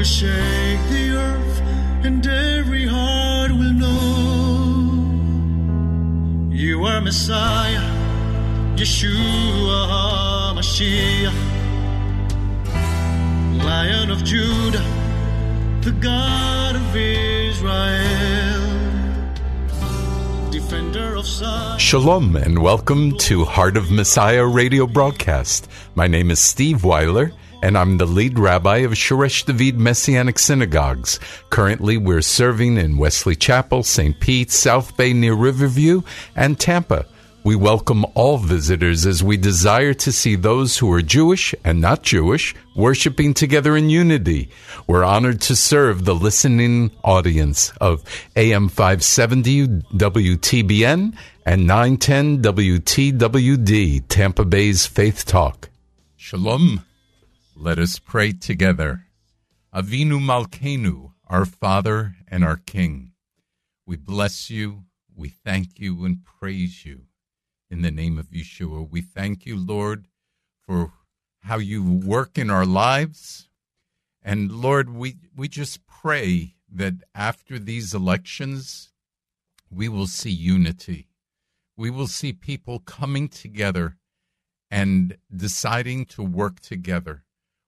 will 0.00 0.04
shake 0.06 0.80
the 0.88 1.12
earth, 1.14 1.60
and 2.06 2.26
every 2.26 2.86
heart 2.86 3.50
will 3.50 3.74
know 3.74 5.20
you 6.50 6.86
are 6.86 7.02
Messiah, 7.02 7.84
Yeshua 8.76 10.54
Mashiach, 10.56 11.34
Lion 13.62 14.10
of 14.10 14.24
Judah, 14.24 14.86
the 15.82 15.92
God 15.92 16.76
of 16.76 16.96
Israel. 16.96 18.62
Defender 20.50 21.14
of 21.14 21.26
Zion. 21.26 21.78
Shalom 21.78 22.36
and 22.36 22.62
welcome 22.62 23.18
to 23.18 23.44
Heart 23.44 23.76
of 23.76 23.90
Messiah 23.90 24.46
radio 24.46 24.86
broadcast. 24.86 25.68
My 25.94 26.06
name 26.06 26.30
is 26.30 26.40
Steve 26.40 26.84
Weiler 26.84 27.32
and 27.62 27.76
I'm 27.76 27.98
the 27.98 28.06
lead 28.06 28.38
rabbi 28.38 28.78
of 28.78 28.92
Shoresh 28.92 29.44
David 29.44 29.78
Messianic 29.78 30.38
Synagogues. 30.38 31.20
Currently, 31.50 31.96
we're 31.96 32.22
serving 32.22 32.76
in 32.76 32.96
Wesley 32.96 33.36
Chapel, 33.36 33.82
St. 33.82 34.18
Pete, 34.20 34.50
South 34.50 34.96
Bay 34.96 35.12
near 35.12 35.34
Riverview, 35.34 36.02
and 36.34 36.58
Tampa. 36.58 37.06
We 37.42 37.56
welcome 37.56 38.04
all 38.14 38.36
visitors 38.36 39.06
as 39.06 39.24
we 39.24 39.38
desire 39.38 39.94
to 39.94 40.12
see 40.12 40.36
those 40.36 40.76
who 40.76 40.92
are 40.92 41.00
Jewish 41.00 41.54
and 41.64 41.80
not 41.80 42.02
Jewish 42.02 42.54
worshiping 42.76 43.32
together 43.32 43.76
in 43.76 43.88
unity. 43.88 44.50
We're 44.86 45.04
honored 45.04 45.40
to 45.42 45.56
serve 45.56 46.04
the 46.04 46.14
listening 46.14 46.90
audience 47.02 47.72
of 47.80 48.04
AM 48.36 48.68
570 48.68 49.68
WTBN 49.68 51.16
and 51.46 51.66
910 51.66 52.42
WTWD, 52.42 54.04
Tampa 54.08 54.44
Bay's 54.44 54.84
Faith 54.86 55.24
Talk. 55.24 55.70
Shalom. 56.18 56.84
Let 57.62 57.78
us 57.78 57.98
pray 57.98 58.32
together. 58.32 59.04
Avinu 59.74 60.18
Malkenu, 60.18 61.12
our 61.26 61.44
Father 61.44 62.14
and 62.26 62.42
our 62.42 62.56
King. 62.56 63.12
We 63.84 63.96
bless 63.98 64.48
you, 64.48 64.84
we 65.14 65.28
thank 65.28 65.78
you, 65.78 66.06
and 66.06 66.24
praise 66.24 66.86
you 66.86 67.02
in 67.68 67.82
the 67.82 67.90
name 67.90 68.16
of 68.16 68.30
Yeshua. 68.30 68.88
We 68.90 69.02
thank 69.02 69.44
you, 69.44 69.58
Lord, 69.58 70.06
for 70.66 70.94
how 71.40 71.58
you 71.58 71.84
work 71.84 72.38
in 72.38 72.48
our 72.48 72.64
lives. 72.64 73.50
And 74.22 74.50
Lord, 74.50 74.88
we, 74.88 75.16
we 75.36 75.46
just 75.46 75.86
pray 75.86 76.54
that 76.72 76.94
after 77.14 77.58
these 77.58 77.92
elections, 77.92 78.90
we 79.70 79.86
will 79.86 80.06
see 80.06 80.30
unity. 80.30 81.08
We 81.76 81.90
will 81.90 82.06
see 82.06 82.32
people 82.32 82.78
coming 82.78 83.28
together 83.28 83.98
and 84.70 85.18
deciding 85.30 86.06
to 86.06 86.22
work 86.22 86.60
together. 86.60 87.24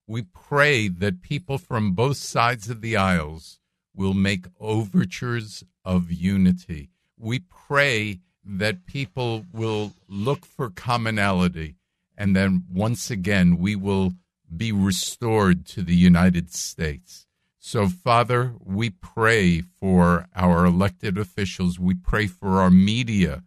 We 0.07 0.23
pray 0.23 0.89
that 0.89 1.23
people 1.23 1.59
from 1.59 1.93
both 1.93 2.17
sides 2.17 2.69
of 2.69 2.81
the 2.81 2.97
aisles 2.97 3.59
will 3.95 4.15
make 4.15 4.47
overtures 4.59 5.65
of 5.85 6.11
unity. 6.11 6.91
We 7.19 7.41
pray 7.41 8.21
that 8.45 8.87
people 8.87 9.47
will 9.53 9.93
look 10.09 10.45
for 10.45 10.71
commonality, 10.71 11.77
and 12.17 12.35
then 12.35 12.65
once 12.71 13.11
again, 13.11 13.59
we 13.59 13.77
will 13.77 14.15
be 14.55 14.73
restored 14.73 15.65
to 15.67 15.83
the 15.83 15.95
United 15.95 16.53
States. 16.53 17.27
So, 17.59 17.87
Father, 17.87 18.55
we 18.59 18.91
pray 18.91 19.61
for 19.61 20.27
our 20.35 20.67
elected 20.67 21.17
officials. 21.17 21.79
We 21.79 21.95
pray 21.95 22.27
for 22.27 22.61
our 22.61 22.71
media. 22.71 23.45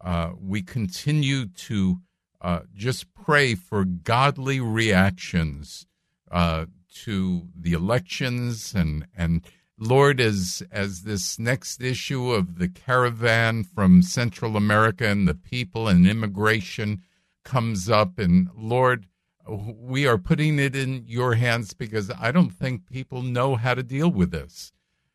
Uh, 0.00 0.30
we 0.40 0.62
continue 0.62 1.46
to 1.46 1.98
uh, 2.40 2.60
just 2.72 3.12
pray 3.12 3.56
for 3.56 3.84
godly 3.84 4.60
reactions 4.60 5.86
uh, 6.30 6.66
to 7.04 7.48
the 7.54 7.72
elections 7.72 8.74
and 8.74 9.06
and 9.16 9.42
Lord, 9.78 10.20
as 10.20 10.62
as 10.72 11.02
this 11.02 11.38
next 11.38 11.82
issue 11.82 12.32
of 12.32 12.58
the 12.58 12.68
caravan 12.68 13.62
from 13.62 14.02
Central 14.02 14.56
America 14.56 15.06
and 15.06 15.28
the 15.28 15.34
people 15.34 15.86
and 15.86 16.06
immigration 16.06 17.02
comes 17.44 17.90
up, 17.90 18.18
and 18.18 18.48
Lord, 18.56 19.06
we 19.48 20.06
are 20.06 20.16
putting 20.16 20.58
it 20.58 20.74
in 20.74 21.04
your 21.06 21.34
hands 21.34 21.74
because 21.74 22.10
I 22.10 22.32
don't 22.32 22.50
think 22.50 22.86
people 22.86 23.20
know 23.20 23.56
how 23.56 23.74
to 23.74 23.82
deal 23.82 24.10
with 24.10 24.30
this. 24.30 24.72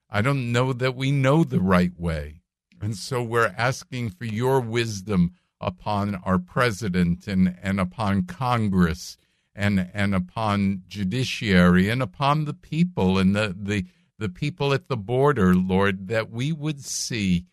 I 0.09 0.21
don't 0.21 0.51
know 0.51 0.73
that 0.73 0.95
we 0.95 1.11
know 1.11 1.43
the 1.43 1.59
right 1.59 1.97
way. 1.99 2.41
And 2.79 2.95
so 2.95 3.23
we're 3.23 3.55
asking 3.57 4.11
for 4.11 4.25
your 4.25 4.59
wisdom 4.59 5.33
upon 5.59 6.15
our 6.23 6.37
president 6.37 7.27
and, 7.27 7.57
and 7.61 7.79
upon 7.79 8.25
Congress 8.25 9.17
and 9.55 9.89
and 9.93 10.15
upon 10.15 10.83
judiciary 10.87 11.89
and 11.89 12.01
upon 12.01 12.45
the 12.45 12.53
people 12.53 13.17
and 13.17 13.35
the, 13.35 13.55
the 13.57 13.85
the 14.17 14.29
people 14.29 14.71
at 14.73 14.87
the 14.87 14.97
border, 14.97 15.55
Lord, 15.55 16.07
that 16.09 16.29
we 16.29 16.51
would 16.51 16.83
see 16.83 17.45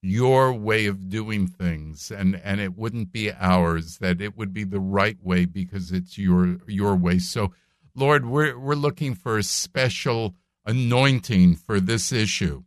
your 0.00 0.52
way 0.52 0.86
of 0.86 1.08
doing 1.08 1.46
things. 1.46 2.10
And 2.10 2.40
and 2.42 2.60
it 2.60 2.76
wouldn't 2.76 3.12
be 3.12 3.32
ours 3.32 3.98
that 3.98 4.20
it 4.20 4.36
would 4.36 4.52
be 4.52 4.64
the 4.64 4.80
right 4.80 5.18
way 5.22 5.44
because 5.44 5.92
it's 5.92 6.16
your 6.16 6.58
your 6.66 6.96
way. 6.96 7.18
So 7.18 7.52
lord 7.94 8.26
we're 8.26 8.56
we're 8.56 8.74
looking 8.74 9.14
for 9.14 9.38
a 9.38 9.42
special 9.42 10.36
anointing 10.64 11.56
for 11.56 11.80
this 11.80 12.12
issue 12.12 12.62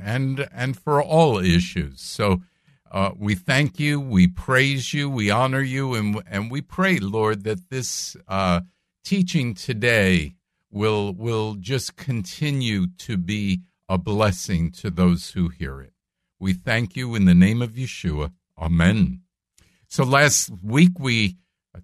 and 0.00 0.46
and 0.52 0.76
for 0.76 1.02
all 1.02 1.38
issues. 1.38 2.00
So 2.00 2.42
uh, 2.92 3.12
we 3.16 3.34
thank 3.34 3.80
you, 3.80 3.98
we 3.98 4.26
praise 4.26 4.92
you, 4.92 5.08
we 5.08 5.30
honor 5.30 5.62
you, 5.62 5.94
and 5.94 6.22
and 6.30 6.50
we 6.50 6.60
pray, 6.60 6.98
Lord, 6.98 7.42
that 7.44 7.70
this 7.70 8.16
uh, 8.28 8.60
teaching 9.02 9.54
today 9.54 10.34
will 10.70 11.14
will 11.14 11.54
just 11.54 11.96
continue 11.96 12.86
to 12.98 13.16
be 13.16 13.62
a 13.88 13.96
blessing 13.96 14.70
to 14.72 14.90
those 14.90 15.30
who 15.30 15.48
hear 15.48 15.80
it. 15.80 15.94
We 16.38 16.52
thank 16.52 16.94
you 16.94 17.14
in 17.14 17.24
the 17.24 17.34
name 17.34 17.62
of 17.62 17.70
Yeshua. 17.70 18.32
Amen. 18.58 19.22
So 19.88 20.04
last 20.04 20.50
week 20.62 20.98
we 20.98 21.36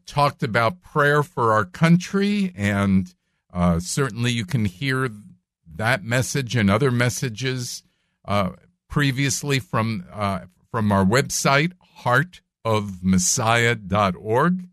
talked 0.05 0.43
about 0.43 0.83
prayer 0.83 1.23
for 1.23 1.55
our 1.55 1.65
country, 1.65 2.53
and 2.55 3.15
uh, 3.51 3.81
certainly 3.81 4.33
you 4.33 4.45
can 4.45 4.67
hear 4.67 5.09
that 5.77 6.05
message 6.05 6.55
and 6.55 6.71
other 6.71 6.91
messages 6.91 7.83
uh, 8.27 8.51
previously 8.89 9.59
from 9.59 10.05
uh, 10.13 10.41
from 10.71 10.93
our 10.93 11.05
website, 11.05 11.73
heartofmessiah.org. 12.01 14.69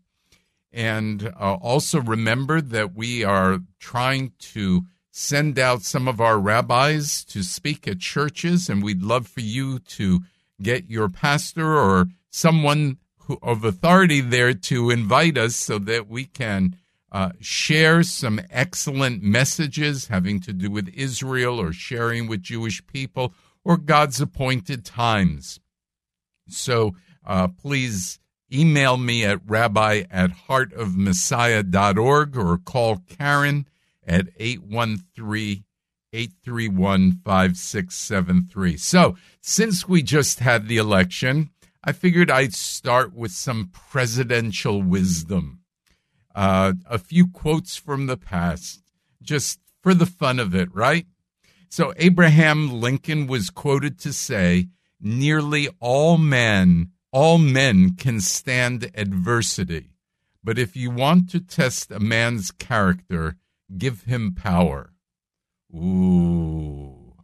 And 0.72 1.28
uh, 1.28 1.54
also 1.54 2.00
remember 2.00 2.60
that 2.60 2.94
we 2.94 3.24
are 3.24 3.60
trying 3.78 4.32
to 4.38 4.84
send 5.10 5.58
out 5.58 5.80
some 5.80 6.06
of 6.06 6.20
our 6.20 6.38
rabbis 6.38 7.24
to 7.24 7.42
speak 7.42 7.88
at 7.88 8.00
churches, 8.00 8.68
and 8.68 8.82
we'd 8.82 9.02
love 9.02 9.26
for 9.26 9.40
you 9.40 9.78
to 9.78 10.20
get 10.60 10.90
your 10.90 11.08
pastor 11.08 11.74
or 11.74 12.08
someone 12.28 12.98
who, 13.20 13.38
of 13.42 13.64
authority 13.64 14.20
there 14.20 14.52
to 14.52 14.90
invite 14.90 15.38
us 15.38 15.56
so 15.56 15.78
that 15.78 16.08
we 16.08 16.26
can 16.26 16.76
uh, 17.10 17.30
share 17.40 18.02
some 18.02 18.38
excellent 18.50 19.22
messages 19.22 20.08
having 20.08 20.40
to 20.40 20.52
do 20.52 20.70
with 20.70 20.92
Israel 20.94 21.58
or 21.58 21.72
sharing 21.72 22.26
with 22.26 22.42
Jewish 22.42 22.86
people 22.86 23.32
or 23.64 23.78
God's 23.78 24.20
appointed 24.20 24.84
times. 24.84 25.58
So 26.48 26.94
uh, 27.24 27.48
please 27.48 28.18
email 28.52 28.96
me 28.96 29.24
at 29.24 29.40
rabbi 29.46 30.04
at 30.10 30.30
heartofmessiah.org 30.48 32.36
or 32.36 32.58
call 32.58 32.98
Karen 33.08 33.66
at 34.06 34.28
813 34.38 35.64
831 36.12 37.20
5673. 37.24 38.76
So, 38.76 39.16
since 39.40 39.88
we 39.88 40.02
just 40.02 40.38
had 40.38 40.66
the 40.66 40.78
election, 40.78 41.50
I 41.84 41.92
figured 41.92 42.30
I'd 42.30 42.54
start 42.54 43.12
with 43.14 43.32
some 43.32 43.70
presidential 43.90 44.82
wisdom. 44.82 45.60
Uh, 46.34 46.74
a 46.88 46.98
few 46.98 47.28
quotes 47.28 47.76
from 47.76 48.06
the 48.06 48.16
past, 48.16 48.82
just 49.20 49.60
for 49.82 49.94
the 49.94 50.06
fun 50.06 50.38
of 50.38 50.54
it, 50.54 50.74
right? 50.74 51.06
So, 51.68 51.92
Abraham 51.96 52.80
Lincoln 52.80 53.26
was 53.26 53.50
quoted 53.50 53.98
to 54.00 54.12
say, 54.12 54.68
nearly 55.00 55.68
all 55.80 56.18
men 56.18 56.92
all 57.16 57.38
men 57.38 57.94
can 57.94 58.20
stand 58.20 58.90
adversity, 58.94 59.88
but 60.44 60.58
if 60.58 60.76
you 60.76 60.90
want 60.90 61.30
to 61.30 61.40
test 61.40 61.90
a 61.90 61.98
man's 61.98 62.50
character, 62.50 63.36
give 63.78 64.02
him 64.02 64.34
power. 64.34 64.92
Ooh. 65.74 67.14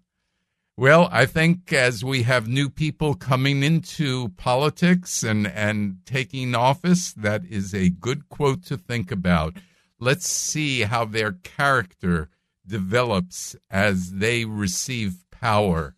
Well, 0.78 1.10
I 1.12 1.26
think 1.26 1.74
as 1.74 2.02
we 2.02 2.22
have 2.22 2.48
new 2.48 2.70
people 2.70 3.12
coming 3.12 3.62
into 3.62 4.30
politics 4.30 5.22
and, 5.22 5.46
and 5.46 5.98
taking 6.06 6.54
office, 6.54 7.12
that 7.12 7.44
is 7.44 7.74
a 7.74 7.90
good 7.90 8.30
quote 8.30 8.64
to 8.68 8.78
think 8.78 9.12
about. 9.12 9.58
Let's 10.00 10.26
see 10.26 10.84
how 10.84 11.04
their 11.04 11.32
character 11.32 12.30
develops 12.66 13.54
as 13.70 14.12
they 14.12 14.46
receive 14.46 15.26
power. 15.30 15.96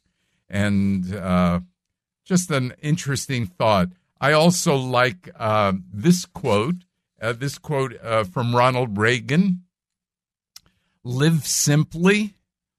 And 0.48 1.14
uh, 1.14 1.60
just 2.24 2.50
an 2.50 2.74
interesting 2.82 3.46
thought. 3.46 3.88
I 4.20 4.32
also 4.32 4.76
like 4.76 5.30
uh, 5.36 5.72
this 5.92 6.24
quote, 6.24 6.84
uh, 7.20 7.32
this 7.32 7.58
quote 7.58 7.94
uh, 8.02 8.24
from 8.24 8.54
Ronald 8.54 8.98
Reagan 8.98 9.64
Live 11.06 11.46
simply, 11.46 12.34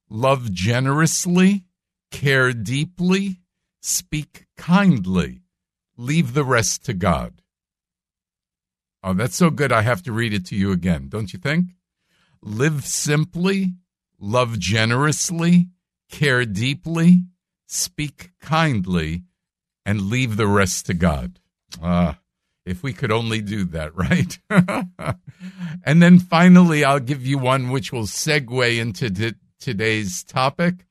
love 0.10 0.52
generously, 0.52 1.66
care 2.10 2.52
deeply, 2.54 3.42
speak 3.82 4.48
kindly, 4.58 5.44
leave 5.96 6.34
the 6.34 6.44
rest 6.44 6.84
to 6.86 6.96
God. 6.96 7.44
Oh, 9.04 9.14
that's 9.14 9.36
so 9.36 9.52
good, 9.52 9.72
I 9.72 9.84
have 9.84 10.02
to 10.04 10.12
read 10.12 10.34
it 10.34 10.44
to 10.48 10.56
you 10.56 10.72
again, 10.72 11.08
don't 11.08 11.34
you 11.34 11.38
think? 11.38 11.68
Live 12.42 12.88
simply, 12.88 13.76
love 14.20 14.58
generously, 14.58 15.68
care 16.10 16.46
deeply, 16.46 17.26
speak 17.68 18.32
kindly, 18.42 19.24
and 19.86 20.10
leave 20.10 20.38
the 20.38 20.48
rest 20.48 20.86
to 20.88 20.94
God. 20.94 21.40
Ah, 21.82 22.20
if 22.66 22.82
we 22.82 22.94
could 22.94 23.12
only 23.12 23.42
do 23.42 23.66
that, 23.66 23.96
right? 23.98 24.40
and 25.84 26.02
then 26.02 26.20
finally, 26.20 26.84
I'll 26.84 27.00
give 27.00 27.26
you 27.26 27.38
one 27.38 27.70
which 27.70 27.92
will 27.92 28.04
segue 28.04 28.78
into 28.80 29.10
t- 29.10 29.34
today's 29.60 30.24
topic 30.24 30.86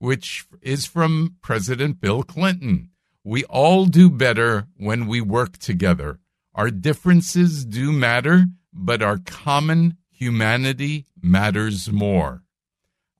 which 0.00 0.46
is 0.62 0.86
from 0.86 1.36
President 1.42 2.00
Bill 2.00 2.22
Clinton. 2.24 2.90
We 3.22 3.44
all 3.44 3.84
do 3.84 4.10
better 4.10 4.66
when 4.76 5.06
we 5.06 5.20
work 5.20 5.58
together. 5.58 6.18
Our 6.54 6.70
differences 6.70 7.64
do 7.64 7.92
matter, 7.92 8.46
but 8.72 9.02
our 9.02 9.18
common 9.18 9.98
humanity 10.10 11.04
matters 11.22 11.92
more. 11.92 12.42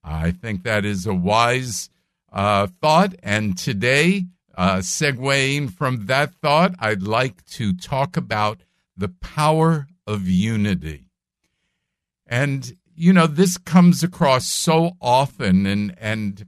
I 0.03 0.31
think 0.31 0.65
that 0.65 0.87
is 0.87 1.07
a 1.07 1.15
wise 1.15 1.91
uh, 2.33 2.69
thought. 2.81 3.15
And 3.23 3.57
today, 3.57 4.27
uh, 4.57 4.79
segueing 4.79 5.73
from 5.73 6.07
that 6.07 6.35
thought, 6.35 6.75
I'd 6.79 7.03
like 7.03 7.45
to 7.47 7.73
talk 7.73 8.17
about 8.17 8.61
the 8.97 9.09
power 9.09 9.89
of 10.07 10.29
unity. 10.29 11.07
And, 12.27 12.77
you 12.95 13.13
know, 13.13 13.27
this 13.27 13.59
comes 13.59 14.03
across 14.03 14.47
so 14.47 14.93
often, 15.01 15.67
and, 15.67 15.95
and 15.99 16.47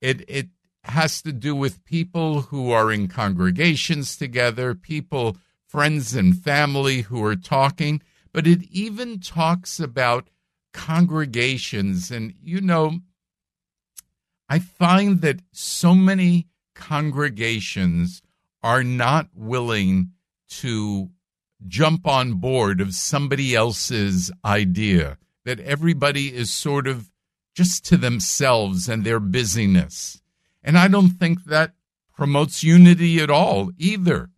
it 0.00 0.24
it 0.28 0.48
has 0.84 1.22
to 1.22 1.32
do 1.32 1.54
with 1.54 1.84
people 1.84 2.42
who 2.42 2.70
are 2.70 2.90
in 2.90 3.06
congregations 3.06 4.16
together, 4.16 4.74
people, 4.74 5.36
friends 5.68 6.14
and 6.14 6.42
family 6.42 7.02
who 7.02 7.22
are 7.22 7.36
talking, 7.36 8.02
but 8.32 8.46
it 8.46 8.62
even 8.70 9.20
talks 9.20 9.78
about 9.78 10.28
congregations. 10.72 12.10
And, 12.10 12.34
you 12.42 12.60
know, 12.60 13.00
I 14.50 14.58
find 14.58 15.20
that 15.20 15.42
so 15.52 15.94
many 15.94 16.48
congregations 16.74 18.20
are 18.64 18.82
not 18.82 19.28
willing 19.32 20.10
to 20.48 21.10
jump 21.68 22.04
on 22.04 22.32
board 22.34 22.80
of 22.80 22.92
somebody 22.92 23.54
else's 23.54 24.32
idea, 24.44 25.18
that 25.44 25.60
everybody 25.60 26.34
is 26.34 26.52
sort 26.52 26.88
of 26.88 27.12
just 27.54 27.84
to 27.86 27.96
themselves 27.96 28.88
and 28.88 29.04
their 29.04 29.20
busyness. 29.20 30.20
And 30.64 30.76
I 30.76 30.88
don't 30.88 31.10
think 31.10 31.44
that 31.44 31.74
promotes 32.12 32.64
unity 32.64 33.20
at 33.20 33.30
all 33.30 33.70
either. 33.78 34.30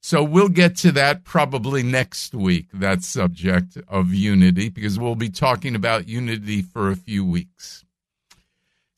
So 0.00 0.22
we'll 0.24 0.48
get 0.48 0.76
to 0.78 0.92
that 0.92 1.24
probably 1.24 1.82
next 1.82 2.34
week, 2.34 2.68
that 2.72 3.02
subject 3.02 3.76
of 3.86 4.14
unity, 4.14 4.70
because 4.70 4.98
we'll 4.98 5.14
be 5.14 5.28
talking 5.28 5.74
about 5.74 6.08
unity 6.08 6.62
for 6.62 6.90
a 6.90 6.96
few 6.96 7.22
weeks. 7.22 7.84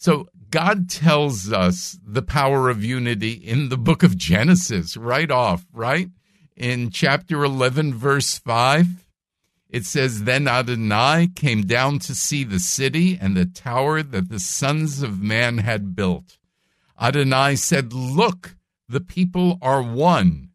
So 0.00 0.28
God 0.48 0.88
tells 0.88 1.52
us 1.52 1.98
the 2.02 2.22
power 2.22 2.70
of 2.70 2.82
unity 2.82 3.32
in 3.32 3.68
the 3.68 3.76
book 3.76 4.02
of 4.02 4.16
Genesis 4.16 4.96
right 4.96 5.30
off, 5.30 5.66
right? 5.74 6.08
In 6.56 6.88
chapter 6.88 7.44
11, 7.44 7.92
verse 7.92 8.38
5. 8.38 9.04
It 9.68 9.84
says, 9.84 10.24
Then 10.24 10.48
Adonai 10.48 11.28
came 11.36 11.66
down 11.66 11.98
to 12.00 12.14
see 12.14 12.44
the 12.44 12.58
city 12.58 13.18
and 13.20 13.36
the 13.36 13.44
tower 13.44 14.02
that 14.02 14.30
the 14.30 14.40
sons 14.40 15.02
of 15.02 15.20
man 15.20 15.58
had 15.58 15.94
built. 15.94 16.38
Adonai 16.98 17.56
said, 17.56 17.92
Look, 17.92 18.56
the 18.88 19.02
people 19.02 19.58
are 19.60 19.82
one, 19.82 20.48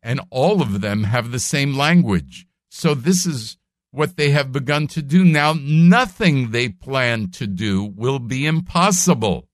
and 0.00 0.20
all 0.30 0.62
of 0.62 0.80
them 0.80 1.04
have 1.04 1.32
the 1.32 1.40
same 1.40 1.76
language. 1.76 2.46
So 2.70 2.94
this 2.94 3.26
is 3.26 3.58
what 3.92 4.16
they 4.16 4.30
have 4.30 4.50
begun 4.50 4.88
to 4.88 5.02
do. 5.02 5.24
Now, 5.24 5.54
nothing 5.56 6.50
they 6.50 6.70
plan 6.70 7.30
to 7.32 7.46
do 7.46 7.84
will 7.84 8.18
be 8.18 8.46
impossible. 8.46 9.48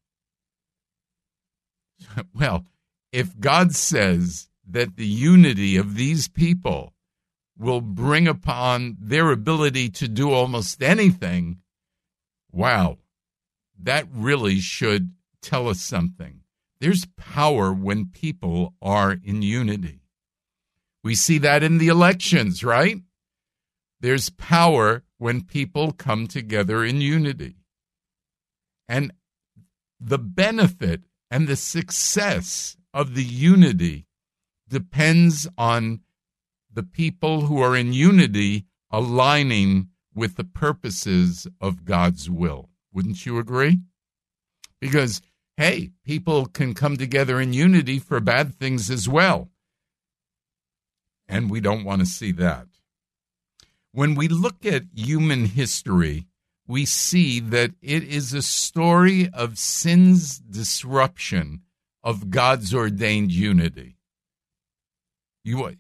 well, 2.35 2.65
if 3.13 3.39
God 3.39 3.75
says 3.75 4.49
that 4.67 4.97
the 4.97 5.07
unity 5.07 5.77
of 5.77 5.97
these 5.97 6.29
people 6.29 6.95
will 7.59 7.81
bring 7.81 8.29
upon 8.29 8.97
their 9.01 9.33
ability 9.33 9.89
to 9.91 10.07
do 10.07 10.31
almost 10.31 10.83
anything, 10.83 11.59
wow, 12.53 12.99
that 13.81 14.07
really 14.13 14.61
should 14.61 15.13
tell 15.43 15.69
us 15.69 15.81
something. 15.81 16.41
There's 16.81 17.07
power 17.17 17.73
when 17.73 18.07
people 18.07 18.75
are 18.81 19.17
in 19.25 19.43
unity. 19.43 20.03
We 21.03 21.17
see 21.17 21.39
that 21.39 21.65
in 21.65 21.79
the 21.79 21.89
elections, 21.89 22.63
right? 22.63 23.01
There's 24.01 24.31
power 24.31 25.03
when 25.19 25.43
people 25.43 25.93
come 25.93 26.27
together 26.27 26.85
in 26.85 27.01
unity. 27.01 27.57
And 28.89 29.13
the 30.01 30.19
benefit 30.19 31.03
and 31.31 31.47
the 31.47 31.57
success 31.57 32.77
of 32.95 33.15
the 33.15 33.25
unity 33.25 34.07
depends 34.69 35.49
on 35.59 36.01
the 36.73 36.83
people 36.83 37.43
who 37.43 37.61
are 37.61 37.77
in 37.77 37.93
unity 37.93 38.67
aligning 38.91 39.89
with 40.15 40.37
the 40.37 40.45
purposes 40.45 41.47
of 41.61 41.85
God's 41.85 42.31
will. 42.31 42.71
Wouldn't 42.93 43.27
you 43.27 43.39
agree? 43.39 43.81
Because, 44.81 45.21
hey, 45.57 45.91
people 46.05 46.47
can 46.47 46.75
come 46.75 46.97
together 46.97 47.41
in 47.41 47.53
unity 47.53 47.99
for 47.99 48.21
bad 48.21 48.55
things 48.55 48.91
as 48.91 49.09
well. 49.09 49.51
And 51.29 51.51
we 51.51 51.61
don't 51.61 51.85
want 51.85 52.01
to 52.01 52.07
see 52.07 52.33
that. 52.33 52.67
When 53.99 54.15
we 54.15 54.29
look 54.29 54.65
at 54.65 54.85
human 54.95 55.47
history, 55.47 56.29
we 56.69 56.87
see 56.87 57.41
that 57.41 57.73
it 57.83 58.05
is 58.05 58.33
a 58.33 58.43
story 58.43 59.29
of 59.33 59.59
sin's 59.59 60.39
disruption 60.39 61.63
of 62.05 62.31
God's 62.31 62.73
ordained 62.73 63.33
unity. 63.33 63.97
You, 65.43 65.77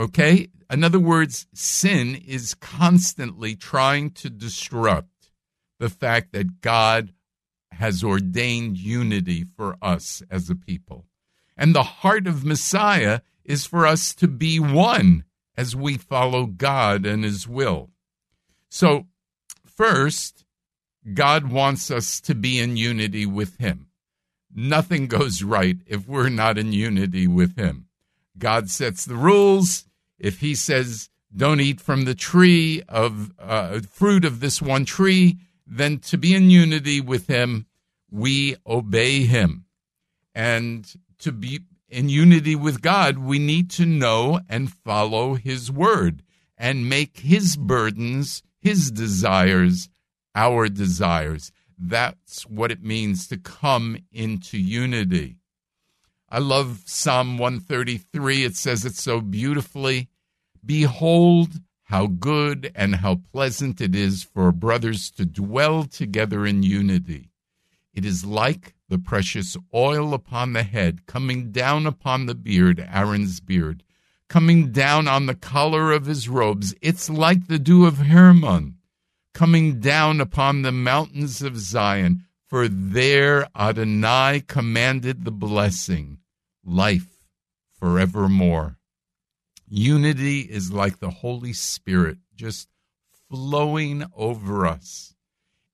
Okay? 0.00 0.48
In 0.68 0.82
other 0.82 0.98
words, 0.98 1.46
sin 1.54 2.16
is 2.16 2.54
constantly 2.54 3.54
trying 3.54 4.10
to 4.14 4.30
disrupt 4.30 5.30
the 5.78 5.88
fact 5.88 6.32
that 6.32 6.62
God 6.62 7.12
has 7.70 8.02
ordained 8.02 8.78
unity 8.78 9.44
for 9.44 9.76
us 9.80 10.24
as 10.28 10.50
a 10.50 10.56
people. 10.56 11.06
And 11.56 11.72
the 11.72 11.84
heart 11.84 12.26
of 12.26 12.44
Messiah 12.44 13.20
is 13.44 13.64
for 13.64 13.86
us 13.86 14.12
to 14.16 14.26
be 14.26 14.58
one 14.58 15.22
as 15.60 15.76
we 15.76 15.98
follow 15.98 16.46
God 16.46 17.04
and 17.04 17.22
His 17.22 17.46
will. 17.46 17.90
So, 18.70 19.06
first, 19.66 20.44
God 21.12 21.52
wants 21.52 21.90
us 21.90 22.18
to 22.22 22.34
be 22.34 22.58
in 22.58 22.78
unity 22.78 23.26
with 23.26 23.58
Him. 23.58 23.88
Nothing 24.54 25.06
goes 25.06 25.42
right 25.42 25.76
if 25.86 26.08
we're 26.08 26.30
not 26.30 26.56
in 26.56 26.72
unity 26.72 27.26
with 27.26 27.56
Him. 27.56 27.88
God 28.38 28.70
sets 28.70 29.04
the 29.04 29.16
rules, 29.16 29.84
if 30.18 30.40
he 30.40 30.54
says, 30.54 31.10
don't 31.36 31.60
eat 31.60 31.80
from 31.80 32.04
the 32.04 32.14
tree 32.14 32.82
of 32.88 33.32
uh, 33.38 33.80
fruit 33.90 34.24
of 34.24 34.40
this 34.40 34.62
one 34.62 34.86
tree, 34.86 35.38
then 35.66 35.98
to 35.98 36.16
be 36.16 36.34
in 36.34 36.48
unity 36.50 37.02
with 37.02 37.26
him, 37.26 37.66
we 38.10 38.56
obey 38.66 39.24
him. 39.24 39.66
And 40.34 40.90
to 41.18 41.32
be 41.32 41.60
in 41.90 42.08
unity 42.08 42.54
with 42.54 42.82
God, 42.82 43.18
we 43.18 43.38
need 43.38 43.70
to 43.72 43.84
know 43.84 44.40
and 44.48 44.72
follow 44.72 45.34
his 45.34 45.70
word 45.70 46.22
and 46.56 46.88
make 46.88 47.18
his 47.18 47.56
burdens, 47.56 48.42
his 48.60 48.90
desires, 48.90 49.88
our 50.34 50.68
desires. 50.68 51.52
That's 51.78 52.42
what 52.42 52.70
it 52.70 52.82
means 52.82 53.26
to 53.28 53.38
come 53.38 53.96
into 54.12 54.58
unity. 54.58 55.36
I 56.28 56.38
love 56.38 56.82
Psalm 56.86 57.38
133. 57.38 58.44
It 58.44 58.56
says 58.56 58.84
it 58.84 58.94
so 58.94 59.20
beautifully. 59.20 60.08
Behold, 60.64 61.54
how 61.84 62.06
good 62.06 62.70
and 62.76 62.96
how 62.96 63.20
pleasant 63.32 63.80
it 63.80 63.96
is 63.96 64.22
for 64.22 64.52
brothers 64.52 65.10
to 65.12 65.24
dwell 65.24 65.84
together 65.84 66.46
in 66.46 66.62
unity. 66.62 67.29
It 67.92 68.04
is 68.04 68.24
like 68.24 68.74
the 68.88 68.98
precious 68.98 69.56
oil 69.74 70.14
upon 70.14 70.52
the 70.52 70.62
head, 70.62 71.06
coming 71.06 71.50
down 71.50 71.86
upon 71.86 72.26
the 72.26 72.34
beard, 72.34 72.84
Aaron's 72.92 73.40
beard, 73.40 73.82
coming 74.28 74.72
down 74.72 75.08
on 75.08 75.26
the 75.26 75.34
collar 75.34 75.92
of 75.92 76.06
his 76.06 76.28
robes. 76.28 76.74
It's 76.80 77.10
like 77.10 77.46
the 77.46 77.58
dew 77.58 77.86
of 77.86 77.98
Hermon, 77.98 78.78
coming 79.34 79.80
down 79.80 80.20
upon 80.20 80.62
the 80.62 80.72
mountains 80.72 81.42
of 81.42 81.58
Zion. 81.58 82.24
For 82.46 82.66
there 82.66 83.46
Adonai 83.54 84.42
commanded 84.46 85.24
the 85.24 85.30
blessing, 85.30 86.18
life 86.64 87.22
forevermore. 87.78 88.76
Unity 89.68 90.40
is 90.40 90.72
like 90.72 90.98
the 90.98 91.10
Holy 91.10 91.52
Spirit 91.52 92.18
just 92.34 92.68
flowing 93.28 94.04
over 94.16 94.66
us. 94.66 95.09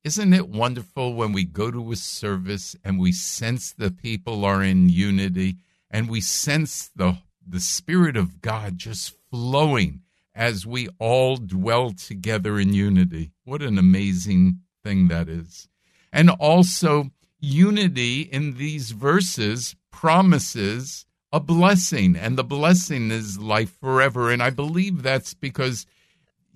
Isn't 0.07 0.35
it 0.35 0.49
wonderful 0.49 1.15
when 1.15 1.33
we 1.33 1.43
go 1.43 1.73
to 1.73 1.91
a 1.91 1.97
service 1.97 2.77
and 2.85 3.01
we 3.01 3.11
sense 3.11 3.73
the 3.73 3.91
people 3.91 4.45
are 4.45 4.63
in 4.63 4.89
unity 4.89 5.57
and 5.91 6.09
we 6.09 6.21
sense 6.21 6.93
the, 6.95 7.19
the 7.45 7.59
Spirit 7.59 8.17
of 8.17 8.41
God 8.41 8.79
just 8.79 9.17
flowing 9.33 10.03
as 10.33 10.65
we 10.65 10.89
all 11.01 11.39
dwell 11.39 11.91
together 11.91 12.57
in 12.57 12.73
unity? 12.73 13.33
What 13.43 13.63
an 13.63 13.79
amazing 13.79 14.61
thing 14.85 15.09
that 15.09 15.29
is. 15.29 15.69
And 16.13 16.31
also, 16.31 17.11
unity 17.41 18.21
in 18.21 18.59
these 18.59 18.93
verses 18.93 19.75
promises 19.91 21.05
a 21.33 21.41
blessing, 21.41 22.15
and 22.15 22.39
the 22.39 22.45
blessing 22.45 23.11
is 23.11 23.41
life 23.41 23.77
forever. 23.81 24.31
And 24.31 24.41
I 24.41 24.51
believe 24.51 25.03
that's 25.03 25.35
because 25.35 25.85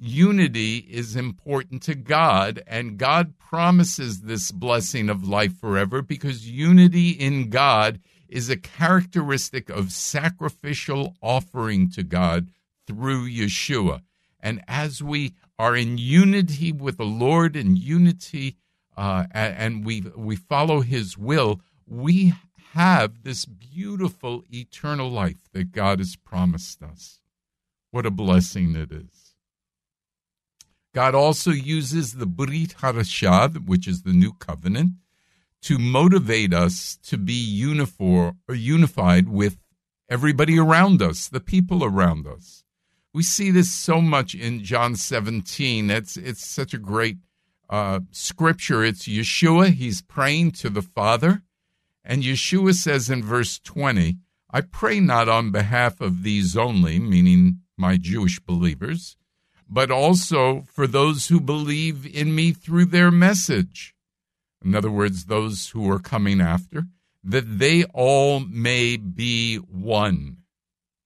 unity 0.00 0.78
is 0.78 1.14
important 1.14 1.82
to 1.82 1.94
God, 1.94 2.62
and 2.66 2.98
God 2.98 3.38
promises 3.38 4.22
this 4.22 4.50
blessing 4.50 5.10
of 5.10 5.28
life 5.28 5.58
forever 5.58 6.02
because 6.02 6.48
unity 6.48 7.10
in 7.10 7.50
God 7.50 8.00
is 8.28 8.48
a 8.48 8.56
characteristic 8.56 9.68
of 9.68 9.92
sacrificial 9.92 11.16
offering 11.20 11.90
to 11.90 12.02
God 12.02 12.50
through 12.86 13.28
Yeshua. 13.28 14.02
And 14.40 14.62
as 14.66 15.02
we 15.02 15.34
are 15.58 15.76
in 15.76 15.98
unity 15.98 16.72
with 16.72 16.96
the 16.96 17.04
Lord 17.04 17.54
and 17.54 17.76
unity, 17.76 18.56
uh, 18.96 19.26
and 19.32 19.84
we 19.84 20.00
we 20.16 20.36
follow 20.36 20.80
His 20.80 21.18
will, 21.18 21.60
we 21.86 22.32
have 22.72 23.22
this 23.24 23.44
beautiful 23.44 24.44
eternal 24.50 25.10
life 25.10 25.48
that 25.52 25.72
God 25.72 25.98
has 25.98 26.16
promised 26.16 26.82
us. 26.82 27.20
What 27.90 28.06
a 28.06 28.10
blessing 28.10 28.76
it 28.76 28.92
is. 28.92 29.29
God 30.94 31.14
also 31.14 31.50
uses 31.50 32.14
the 32.14 32.26
Brit 32.26 32.76
Hadashah, 32.78 33.66
which 33.66 33.86
is 33.86 34.02
the 34.02 34.12
new 34.12 34.32
covenant, 34.32 34.92
to 35.62 35.78
motivate 35.78 36.52
us 36.52 36.98
to 37.04 37.18
be 37.18 37.34
uniform 37.34 38.38
or 38.48 38.54
unified 38.54 39.28
with 39.28 39.58
everybody 40.08 40.58
around 40.58 41.00
us, 41.02 41.28
the 41.28 41.40
people 41.40 41.84
around 41.84 42.26
us. 42.26 42.64
We 43.12 43.22
see 43.22 43.50
this 43.50 43.72
so 43.72 44.00
much 44.00 44.34
in 44.34 44.64
John 44.64 44.96
17. 44.96 45.90
It's 45.90 46.16
it's 46.16 46.46
such 46.46 46.74
a 46.74 46.78
great 46.78 47.18
uh, 47.68 48.00
scripture. 48.10 48.84
It's 48.84 49.06
Yeshua. 49.06 49.72
He's 49.72 50.02
praying 50.02 50.52
to 50.52 50.70
the 50.70 50.82
Father 50.82 51.42
and 52.04 52.22
Yeshua 52.22 52.74
says 52.74 53.10
in 53.10 53.22
verse 53.22 53.58
20, 53.58 54.16
I 54.50 54.60
pray 54.62 55.00
not 55.00 55.28
on 55.28 55.52
behalf 55.52 56.00
of 56.00 56.22
these 56.22 56.56
only, 56.56 56.98
meaning 56.98 57.60
my 57.76 57.96
Jewish 57.96 58.40
believers, 58.40 59.16
but 59.70 59.90
also 59.90 60.64
for 60.68 60.86
those 60.86 61.28
who 61.28 61.40
believe 61.40 62.06
in 62.06 62.34
me 62.34 62.52
through 62.52 62.86
their 62.86 63.10
message. 63.10 63.94
In 64.64 64.74
other 64.74 64.90
words, 64.90 65.24
those 65.26 65.70
who 65.70 65.90
are 65.90 65.98
coming 65.98 66.40
after, 66.40 66.84
that 67.24 67.58
they 67.58 67.84
all 67.84 68.40
may 68.40 68.96
be 68.96 69.56
one. 69.56 70.38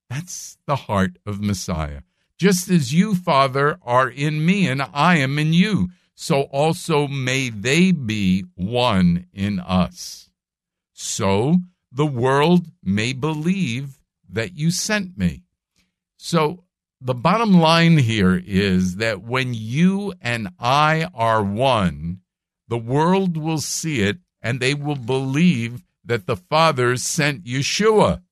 That's 0.09 0.59
the 0.67 0.77
heart 0.77 1.19
of 1.27 1.41
Messiah. 1.41 2.01
Just 2.39 2.69
as 2.69 2.93
you, 2.93 3.15
Father, 3.15 3.79
are 3.83 4.09
in 4.09 4.45
me 4.45 4.67
and 4.67 4.83
I 4.93 5.19
am 5.19 5.39
in 5.39 5.53
you, 5.53 5.91
so 6.15 6.43
also 6.43 7.07
may 7.07 7.51
they 7.51 7.93
be 7.93 8.45
one 8.57 9.27
in 9.33 9.61
us 9.61 10.25
so 10.95 11.57
the 11.93 12.07
world 12.07 12.69
may 12.83 13.13
believe 13.13 13.99
that 14.31 14.57
you 14.57 14.71
sent 14.71 15.19
me. 15.19 15.43
So 16.17 16.65
the 17.05 17.15
bottom 17.15 17.53
line 17.53 17.99
here 17.99 18.43
is 18.47 18.97
that 18.97 19.23
when 19.23 19.53
you 19.53 20.15
and 20.23 20.49
I 20.59 21.07
are 21.13 21.43
one, 21.43 22.21
the 22.67 22.79
world 22.79 23.37
will 23.37 23.59
see 23.59 24.01
it 24.01 24.17
and 24.41 24.59
they 24.59 24.73
will 24.73 24.97
believe 24.97 25.83
that 26.03 26.27
the 26.27 26.37
Father 26.37 26.97
sent 26.97 27.45
Yeshua. 27.45 28.23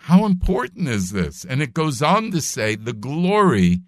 How 0.00 0.26
important 0.26 0.88
is 0.88 1.12
this? 1.12 1.44
And 1.44 1.62
it 1.62 1.72
goes 1.72 2.02
on 2.02 2.32
to 2.32 2.40
say, 2.40 2.74
the 2.74 2.92
glory, 2.92 3.78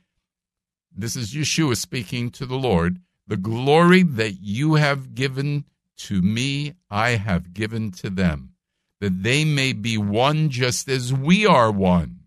this 0.97 1.17
is 1.17 1.35
Yeshua 1.35 1.77
speaking 1.77 2.31
to 2.31 2.47
the 2.47 2.59
Lord, 2.59 3.01
the 3.27 3.37
glory 3.37 4.05
that 4.05 4.35
you 4.41 4.77
have 4.77 5.17
given 5.17 5.65
to 5.99 6.23
me 6.23 6.75
I 6.89 7.11
have 7.11 7.53
given 7.53 7.91
to 7.93 8.09
them, 8.09 8.55
that 9.01 9.25
they 9.25 9.45
may 9.45 9.73
be 9.73 9.99
one 9.99 10.49
just 10.49 10.89
as 10.89 11.13
we 11.13 11.45
are 11.45 11.73
one. 11.73 12.20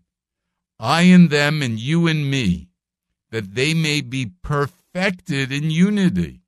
I 0.84 1.02
in 1.02 1.28
them 1.28 1.62
and 1.62 1.80
you 1.80 2.06
in 2.06 2.28
me, 2.28 2.68
that 3.30 3.54
they 3.54 3.72
may 3.72 4.02
be 4.02 4.32
perfected 4.42 5.50
in 5.50 5.70
unity, 5.70 6.42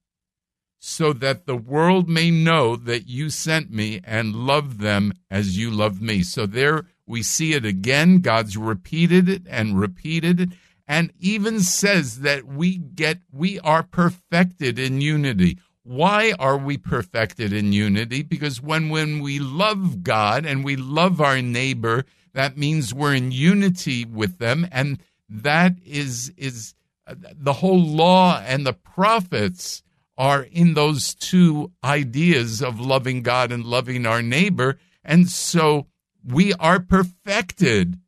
so 0.79 1.15
that 1.15 1.47
the 1.47 1.57
world 1.57 2.07
may 2.07 2.31
know 2.31 2.77
that 2.77 3.09
you 3.09 3.31
sent 3.31 3.71
me 3.71 4.03
and 4.05 4.37
love 4.37 4.77
them 4.77 5.15
as 5.31 5.57
you 5.57 5.71
love 5.71 6.03
me. 6.03 6.23
So 6.23 6.45
there 6.45 6.85
we 7.07 7.23
see 7.23 7.55
it 7.55 7.65
again. 7.65 8.19
God's 8.19 8.59
repeated 8.59 9.27
it 9.27 9.45
and 9.49 9.81
repeated 9.81 10.39
it 10.39 10.49
and 10.87 11.15
even 11.19 11.61
says 11.61 12.21
that 12.21 12.45
we 12.45 12.77
get 12.77 13.21
we 13.33 13.59
are 13.61 13.83
perfected 13.83 14.79
in 14.79 15.01
unity 15.01 15.59
why 15.87 16.35
are 16.41 16.59
we 16.59 16.77
perfected 16.79 17.53
in 17.53 17.73
unity? 17.73 18.23
Because 18.25 18.61
when, 18.61 18.89
when 18.89 19.21
we 19.21 19.39
love 19.39 20.03
God 20.03 20.45
and 20.45 20.65
we 20.65 20.75
love 20.75 21.21
our 21.21 21.41
neighbor, 21.41 22.05
that 22.37 22.59
means 22.59 22.93
we're 22.93 23.15
in 23.15 23.33
unity 23.33 24.05
with 24.05 24.39
them. 24.39 24.69
And 24.71 25.01
that 25.29 25.73
is, 25.85 26.33
is 26.37 26.75
uh, 27.07 27.15
the 27.35 27.55
whole 27.55 27.83
law 27.83 28.39
and 28.47 28.67
the 28.67 28.75
prophets 28.75 29.83
are 30.19 30.43
in 30.43 30.75
those 30.75 31.15
two 31.15 31.73
ideas 31.83 32.63
of 32.63 32.79
loving 32.79 33.23
God 33.23 33.53
and 33.53 33.65
loving 33.65 34.05
our 34.05 34.21
neighbor. 34.21 34.79
And 35.03 35.29
so 35.31 35.87
we 36.23 36.53
are 36.55 36.79
perfected 36.79 37.99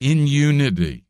in 0.00 0.26
unity. 0.26 1.04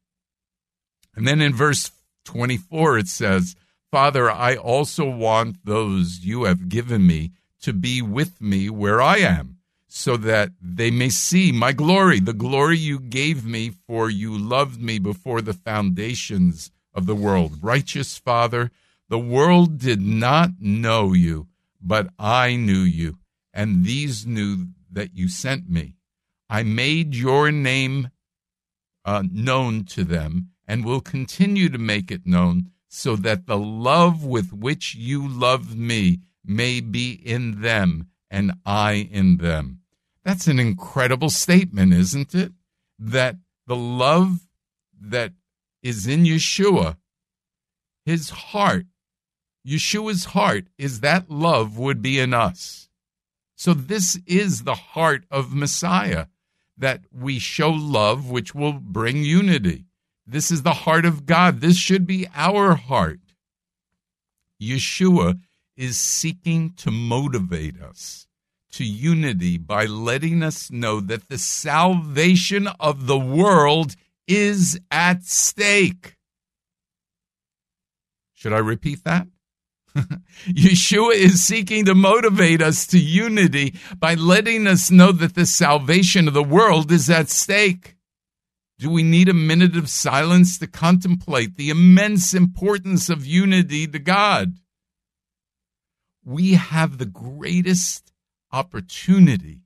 And 1.15 1.27
then 1.27 1.41
in 1.41 1.55
verse 1.55 1.93
24, 2.25 2.99
it 2.99 3.09
says, 3.09 3.55
Father, 3.93 4.31
I 4.31 4.57
also 4.57 5.09
want 5.09 5.65
those 5.65 6.25
you 6.25 6.45
have 6.45 6.69
given 6.69 7.07
me 7.07 7.33
to 7.63 7.73
be 7.73 8.03
with 8.03 8.41
me 8.41 8.69
where 8.69 9.01
I 9.01 9.19
am, 9.19 9.58
so 9.99 10.17
that 10.17 10.53
they 10.63 10.93
may 10.93 11.09
see 11.09 11.51
my 11.51 11.73
glory, 11.73 12.21
the 12.21 12.33
glory 12.33 12.79
you 12.79 13.01
gave 13.01 13.45
me, 13.45 13.73
for 13.89 14.09
you 14.09 14.39
loved 14.39 14.81
me 14.81 14.97
before 14.97 15.43
the 15.43 15.53
foundations 15.53 16.71
of 16.95 17.07
the 17.07 17.17
world. 17.17 17.59
Righteous 17.61 18.17
Father, 18.17 18.71
the 19.09 19.19
world 19.19 19.79
did 19.79 20.01
not 20.01 20.51
know 20.61 21.15
you, 21.15 21.49
but 21.83 22.11
I 22.17 22.55
knew 22.55 22.83
you, 22.83 23.19
and 23.53 23.85
these 23.85 24.25
knew 24.25 24.69
that 24.89 25.17
you 25.17 25.29
sent 25.29 25.69
me. 25.69 25.97
I 26.49 26.63
made 26.63 27.17
your 27.17 27.51
name 27.51 28.11
uh, 29.05 29.25
known 29.29 29.83
to 29.97 30.05
them 30.05 30.51
and 30.69 30.85
will 30.85 31.01
continue 31.01 31.69
to 31.71 31.79
make 31.79 32.13
it 32.13 32.25
known 32.25 32.71
so 32.87 33.17
that 33.17 33.49
the 33.49 33.59
love 33.59 34.25
with 34.25 34.53
which 34.53 34.95
you 34.95 35.27
love 35.27 35.77
me 35.77 36.21
may 36.45 36.81
be 36.81 37.15
in 37.15 37.63
them 37.63 38.07
and 38.31 38.53
I 38.65 39.09
in 39.11 39.39
them. 39.39 39.81
That's 40.29 40.47
an 40.47 40.59
incredible 40.59 41.31
statement, 41.31 41.95
isn't 41.95 42.35
it? 42.35 42.53
That 42.99 43.37
the 43.67 43.75
love 43.75 44.47
that 45.01 45.33
is 45.83 46.07
in 46.07 46.25
Yeshua, 46.25 46.99
his 48.05 48.29
heart, 48.29 48.85
Yeshua's 49.67 50.27
heart, 50.27 50.67
is 50.77 51.01
that 51.01 51.31
love 51.31 51.79
would 51.79 52.03
be 52.03 52.19
in 52.19 52.35
us. 52.35 52.91
So, 53.57 53.73
this 53.73 54.21
is 54.27 54.65
the 54.65 54.75
heart 54.75 55.25
of 55.31 55.55
Messiah 55.55 56.27
that 56.77 57.05
we 57.11 57.39
show 57.39 57.71
love, 57.71 58.29
which 58.29 58.55
will 58.55 58.75
bring 58.75 59.23
unity. 59.23 59.87
This 60.27 60.51
is 60.51 60.63
the 60.63 60.85
heart 60.85 61.07
of 61.07 61.25
God. 61.25 61.63
This 61.63 61.79
should 61.79 62.07
be 62.07 62.29
our 62.35 62.75
heart. 62.75 63.21
Yeshua 64.61 65.41
is 65.75 65.97
seeking 65.99 66.75
to 66.75 66.91
motivate 66.91 67.81
us 67.81 68.28
to 68.73 68.85
unity 68.85 69.59
by 69.59 69.87
letting 69.87 70.43
us 70.43 70.71
know 70.71 71.01
that 71.01 71.29
the 71.29 71.39
salvation 71.39 72.69
of 72.79 73.07
the 73.07 73.19
world 73.19 73.97
is 74.27 74.79
at 74.91 75.25
stake. 75.25 76.17
Should 78.35 78.53
I 78.53 78.59
repeat 78.59 79.05
that? 79.05 79.27
Yeshua 80.47 81.15
is 81.15 81.45
seeking 81.45 81.85
to 81.87 81.95
motivate 81.95 82.63
us 82.63 82.87
to 82.89 82.99
unity 82.99 83.75
by 83.99 84.15
letting 84.15 84.67
us 84.67 84.91
know 84.91 85.13
that 85.13 85.35
the 85.35 85.47
salvation 85.47 86.29
of 86.29 86.35
the 86.35 86.43
world 86.43 86.93
is 86.93 87.11
at 87.11 87.31
stake. 87.31 87.97
Do 88.79 88.91
we 88.91 89.03
need 89.03 89.29
a 89.29 89.35
minute 89.35 89.77
of 89.77 89.89
silence 89.89 90.57
to 90.59 90.69
contemplate 90.69 91.57
the 91.57 91.69
immense 91.69 92.33
importance 92.33 93.09
of 93.09 93.27
unity 93.27 93.89
to 93.89 93.99
God? 93.99 94.59
We 96.25 96.53
have 96.53 96.99
the 96.99 97.07
greatest 97.07 98.08
opportunity 98.53 99.63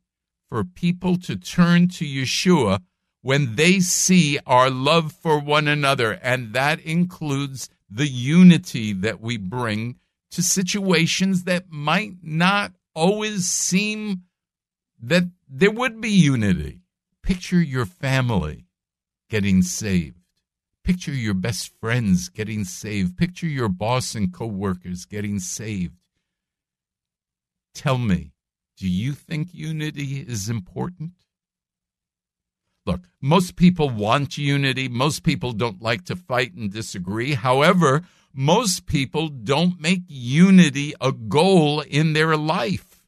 for 0.49 0.65
people 0.65 1.17
to 1.17 1.37
turn 1.37 1.89
to 1.89 2.05
Yeshua 2.05 2.81
when 3.23 3.55
they 3.55 3.81
see 3.81 4.39
our 4.47 4.69
love 4.69 5.13
for 5.13 5.39
one 5.39 5.69
another, 5.69 6.13
and 6.23 6.53
that 6.53 6.81
includes 6.81 7.71
the 7.89 8.09
unity 8.09 8.93
that 8.93 9.21
we 9.21 9.37
bring 9.37 9.97
to 10.31 10.43
situations 10.43 11.45
that 11.45 11.71
might 11.71 12.17
not 12.23 12.73
always 12.95 13.49
seem 13.49 14.23
that 15.01 15.25
there 15.49 15.71
would 15.71 16.01
be 16.01 16.11
unity. 16.11 16.81
Picture 17.23 17.61
your 17.61 17.87
family 17.87 18.67
getting 19.31 19.63
saved. 19.63 20.17
Picture 20.85 21.13
your 21.13 21.35
best 21.35 21.73
friends 21.81 22.29
getting 22.29 22.65
saved. 22.65 23.17
Picture 23.17 23.47
your 23.47 23.69
boss 23.69 24.15
and 24.15 24.33
coworkers 24.33 25.05
getting 25.05 25.39
saved. 25.39 25.95
Tell 27.75 27.99
me, 27.99 28.32
do 28.83 28.89
you 28.89 29.13
think 29.13 29.55
unity 29.55 30.27
is 30.27 30.49
important? 30.49 31.13
Look, 32.85 33.03
most 33.21 33.55
people 33.55 33.89
want 33.89 34.37
unity. 34.37 34.89
Most 34.89 35.23
people 35.23 35.53
don't 35.53 35.81
like 35.81 36.05
to 36.07 36.17
fight 36.17 36.55
and 36.55 36.69
disagree. 36.69 37.35
However, 37.35 38.03
most 38.35 38.87
people 38.87 39.29
don't 39.29 39.81
make 39.81 40.03
unity 40.09 40.95
a 41.01 41.13
goal 41.13 41.83
in 41.83 42.13
their 42.13 42.37
life. 42.37 43.05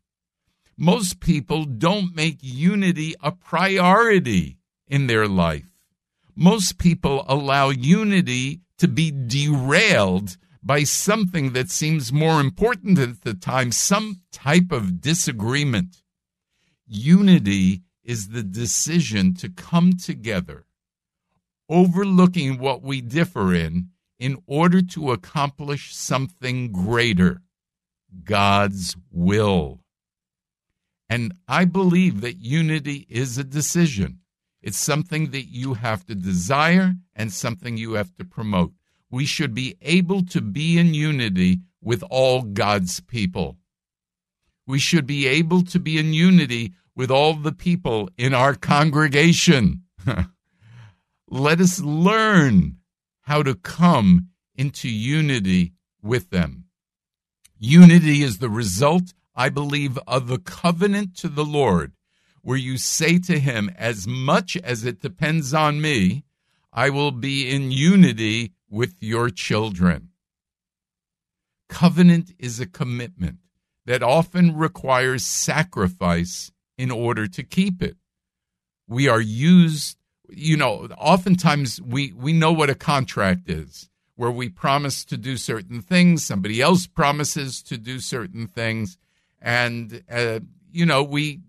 Most 0.76 1.18
people 1.18 1.64
don't 1.64 2.14
make 2.14 2.38
unity 2.40 3.14
a 3.20 3.32
priority 3.32 4.58
in 4.86 5.08
their 5.08 5.26
life. 5.26 5.72
Most 6.36 6.78
people 6.78 7.24
allow 7.26 7.70
unity 7.70 8.60
to 8.78 8.86
be 8.86 9.10
derailed 9.10 10.36
by 10.64 10.82
something 10.82 11.52
that 11.52 11.70
seems 11.70 12.12
more 12.12 12.40
important 12.40 12.98
at 12.98 13.20
the 13.20 13.34
time, 13.34 13.70
some 13.70 14.22
type 14.32 14.72
of 14.72 15.00
disagreement. 15.00 16.02
Unity 16.86 17.82
is 18.02 18.28
the 18.28 18.42
decision 18.42 19.34
to 19.34 19.50
come 19.50 19.92
together, 19.92 20.64
overlooking 21.68 22.58
what 22.58 22.82
we 22.82 23.02
differ 23.02 23.54
in, 23.54 23.90
in 24.18 24.38
order 24.46 24.80
to 24.80 25.12
accomplish 25.12 25.94
something 25.94 26.72
greater 26.72 27.42
God's 28.24 28.96
will. 29.10 29.80
And 31.10 31.34
I 31.46 31.66
believe 31.66 32.22
that 32.22 32.38
unity 32.38 33.06
is 33.10 33.36
a 33.36 33.44
decision. 33.44 34.20
It's 34.62 34.78
something 34.78 35.30
that 35.32 35.44
you 35.44 35.74
have 35.74 36.06
to 36.06 36.14
desire 36.14 36.94
and 37.14 37.30
something 37.30 37.76
you 37.76 37.94
have 37.94 38.14
to 38.16 38.24
promote. 38.24 38.72
We 39.14 39.26
should 39.26 39.54
be 39.54 39.76
able 39.80 40.24
to 40.24 40.40
be 40.40 40.76
in 40.76 40.92
unity 40.92 41.60
with 41.80 42.02
all 42.10 42.42
God's 42.42 42.98
people. 42.98 43.58
We 44.66 44.80
should 44.80 45.06
be 45.06 45.28
able 45.28 45.62
to 45.66 45.78
be 45.78 45.98
in 45.98 46.12
unity 46.12 46.72
with 46.96 47.12
all 47.12 47.34
the 47.34 47.52
people 47.52 48.10
in 48.18 48.34
our 48.34 48.56
congregation. 48.56 49.84
Let 51.28 51.60
us 51.60 51.78
learn 51.78 52.78
how 53.20 53.44
to 53.44 53.54
come 53.54 54.30
into 54.56 54.88
unity 54.88 55.74
with 56.02 56.30
them. 56.30 56.64
Unity 57.56 58.20
is 58.20 58.38
the 58.38 58.50
result, 58.50 59.14
I 59.36 59.48
believe, 59.48 59.96
of 60.08 60.28
a 60.28 60.38
covenant 60.38 61.16
to 61.18 61.28
the 61.28 61.44
Lord, 61.44 61.92
where 62.42 62.58
you 62.58 62.78
say 62.78 63.20
to 63.20 63.38
him, 63.38 63.70
As 63.78 64.08
much 64.08 64.56
as 64.56 64.84
it 64.84 65.00
depends 65.00 65.54
on 65.54 65.80
me, 65.80 66.24
I 66.72 66.90
will 66.90 67.12
be 67.12 67.48
in 67.48 67.70
unity 67.70 68.54
with 68.74 68.94
your 69.00 69.30
children. 69.30 70.10
Covenant 71.68 72.32
is 72.38 72.60
a 72.60 72.66
commitment 72.66 73.38
that 73.86 74.02
often 74.02 74.56
requires 74.56 75.24
sacrifice 75.24 76.52
in 76.76 76.90
order 76.90 77.26
to 77.26 77.42
keep 77.42 77.82
it. 77.82 77.96
We 78.86 79.08
are 79.08 79.20
used 79.20 79.96
you 80.28 80.56
know, 80.56 80.88
oftentimes 80.98 81.80
we, 81.82 82.12
we 82.12 82.32
know 82.32 82.52
what 82.52 82.70
a 82.70 82.74
contract 82.74 83.48
is, 83.48 83.88
where 84.16 84.30
we 84.30 84.48
promise 84.48 85.04
to 85.06 85.16
do 85.16 85.36
certain 85.36 85.80
things, 85.80 86.24
somebody 86.24 86.60
else 86.60 86.86
promises 86.86 87.62
to 87.64 87.76
do 87.76 88.00
certain 88.00 88.46
things, 88.46 88.96
and, 89.40 90.02
uh, 90.10 90.40
you 90.72 90.86
know, 90.86 91.02
we, 91.02 91.40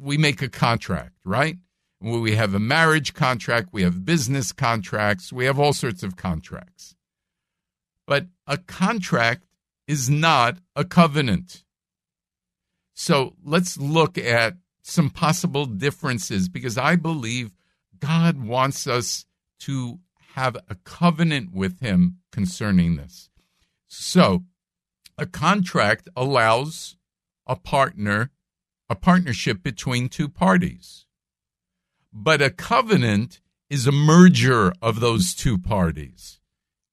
we 0.00 0.18
make 0.18 0.42
a 0.42 0.48
contract, 0.48 1.12
right? 1.24 1.56
We 2.04 2.36
have 2.36 2.54
a 2.54 2.58
marriage 2.58 3.14
contract, 3.14 3.70
we 3.72 3.82
have 3.82 4.04
business 4.04 4.52
contracts, 4.52 5.32
we 5.32 5.46
have 5.46 5.58
all 5.58 5.72
sorts 5.72 6.02
of 6.02 6.16
contracts. 6.16 6.94
But 8.06 8.26
a 8.46 8.58
contract 8.58 9.46
is 9.88 10.10
not 10.10 10.58
a 10.76 10.84
covenant. 10.84 11.64
So 12.92 13.36
let's 13.42 13.78
look 13.78 14.18
at 14.18 14.58
some 14.82 15.08
possible 15.08 15.64
differences 15.64 16.50
because 16.50 16.76
I 16.76 16.96
believe 16.96 17.52
God 17.98 18.44
wants 18.44 18.86
us 18.86 19.24
to 19.60 19.98
have 20.34 20.56
a 20.68 20.74
covenant 20.84 21.54
with 21.54 21.80
Him 21.80 22.18
concerning 22.30 22.96
this. 22.96 23.30
So, 23.86 24.44
a 25.16 25.24
contract 25.24 26.08
allows 26.14 26.96
a 27.46 27.56
partner, 27.56 28.30
a 28.90 28.94
partnership 28.94 29.62
between 29.62 30.08
two 30.08 30.28
parties. 30.28 31.06
But 32.16 32.40
a 32.40 32.50
covenant 32.50 33.40
is 33.68 33.88
a 33.88 33.92
merger 33.92 34.72
of 34.80 35.00
those 35.00 35.34
two 35.34 35.58
parties. 35.58 36.38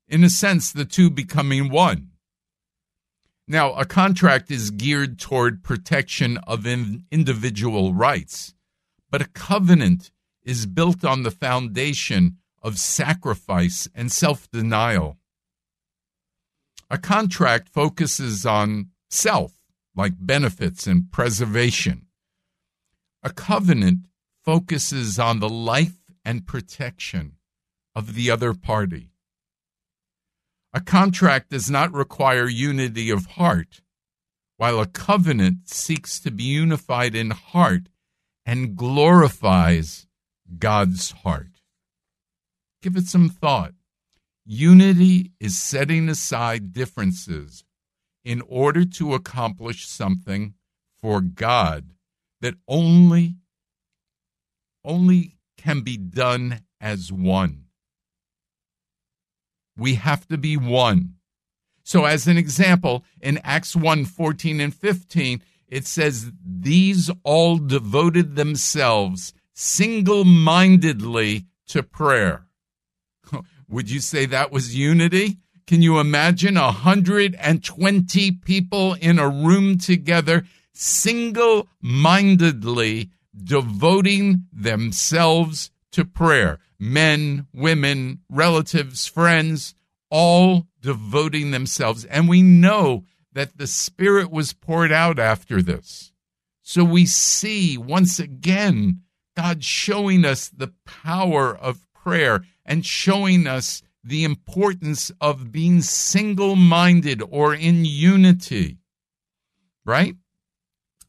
In 0.08 0.24
a 0.24 0.30
sense, 0.32 0.72
the 0.72 0.84
two 0.84 1.12
becoming 1.12 1.70
one. 1.70 2.10
Now, 3.48 3.74
a 3.74 3.86
contract 3.86 4.50
is 4.50 4.72
geared 4.72 5.20
toward 5.20 5.64
protection 5.64 6.40
of 6.48 6.66
in 6.66 7.06
individual 7.12 7.94
rights, 7.94 8.56
but 9.12 9.22
a 9.22 9.28
covenant 9.28 10.10
is 10.44 10.66
built 10.66 11.06
on 11.06 11.22
the 11.22 11.32
foundation 11.32 12.38
of 12.64 12.80
sacrifice 12.80 13.88
and 13.94 14.12
self 14.12 14.50
denial. 14.50 15.18
A 16.90 16.98
contract 16.98 17.70
focuses 17.70 18.44
on 18.44 18.90
self, 19.10 19.54
like 19.96 20.14
benefits 20.20 20.88
and 20.88 21.12
preservation. 21.12 22.08
A 23.22 23.30
covenant 23.30 24.08
focuses 24.44 25.20
on 25.20 25.40
the 25.40 25.50
life 25.50 25.98
and 26.26 26.48
protection 26.48 27.38
of 27.96 28.16
the 28.16 28.32
other 28.32 28.54
party. 28.54 29.12
A 30.74 30.80
contract 30.80 31.50
does 31.50 31.70
not 31.70 31.94
require 31.94 32.48
unity 32.48 33.10
of 33.10 33.26
heart, 33.26 33.82
while 34.58 34.80
a 34.80 34.86
covenant 34.86 35.68
seeks 35.70 36.20
to 36.22 36.32
be 36.32 36.44
unified 36.44 37.16
in 37.16 37.32
heart 37.32 37.90
and 38.46 38.76
glorifies 38.76 40.08
God's 40.58 41.12
heart. 41.12 41.62
Give 42.82 42.96
it 42.96 43.08
some 43.08 43.30
thought. 43.30 43.74
Unity 44.46 45.32
is 45.40 45.58
setting 45.58 46.10
aside 46.10 46.74
differences 46.74 47.64
in 48.24 48.42
order 48.48 48.86
to 48.86 49.14
accomplish 49.14 49.88
something 49.88 50.54
for 51.00 51.22
God 51.22 51.94
that 52.40 52.56
only 52.68 53.36
only 54.84 55.38
can 55.58 55.82
be 55.82 55.98
done 55.98 56.62
as 56.80 57.12
one. 57.12 57.66
We 59.78 59.96
have 59.96 60.28
to 60.28 60.38
be 60.38 60.58
one. 60.58 61.16
So 61.84 62.06
as 62.06 62.28
an 62.28 62.38
example, 62.38 63.04
in 63.22 63.40
Acts 63.44 63.76
1 63.76 64.06
14 64.06 64.60
and 64.60 64.74
15, 64.74 65.42
it 65.68 65.88
says, 65.88 66.32
These 66.46 67.10
all 67.24 67.58
devoted 67.58 68.36
themselves 68.36 69.34
single 69.54 70.26
mindedly 70.26 71.46
to 71.68 71.84
prayer. 71.84 72.48
Would 73.70 73.90
you 73.90 74.00
say 74.00 74.26
that 74.26 74.52
was 74.52 74.76
unity? 74.76 75.38
Can 75.68 75.82
you 75.82 76.00
imagine 76.00 76.56
120 76.56 78.32
people 78.32 78.94
in 78.96 79.20
a 79.20 79.30
room 79.30 79.78
together, 79.78 80.46
single 80.74 81.70
mindedly 81.82 83.10
devoting 83.36 84.46
themselves 84.52 85.72
to 85.92 86.06
prayer? 86.06 86.60
Men, 86.80 87.48
women, 87.54 88.20
relatives, 88.30 89.06
friends, 89.08 89.76
all 90.10 90.68
devoting 90.82 91.52
themselves. 91.52 92.06
And 92.06 92.28
we 92.28 92.42
know 92.42 93.06
that 93.34 93.58
the 93.58 93.68
Spirit 93.68 94.32
was 94.32 94.54
poured 94.54 94.92
out 94.92 95.20
after 95.20 95.62
this. 95.62 96.12
So 96.62 96.84
we 96.84 97.06
see 97.06 97.78
once 97.78 98.20
again 98.20 99.02
God 99.36 99.64
showing 99.64 100.26
us 100.26 100.50
the 100.50 100.74
power 100.86 101.56
of 101.56 101.86
prayer 101.94 102.44
and 102.66 102.86
showing 102.86 103.48
us 103.48 103.82
the 104.04 104.24
importance 104.24 105.12
of 105.22 105.52
being 105.52 105.82
single 105.82 106.56
minded 106.56 107.22
or 107.30 107.54
in 107.54 107.86
unity. 107.86 108.78
Right? 109.86 110.16